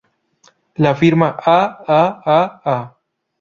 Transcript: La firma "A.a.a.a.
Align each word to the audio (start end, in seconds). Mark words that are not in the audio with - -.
La 0.85 0.93
firma 1.01 1.27
"A.a.a.a. 1.51 2.77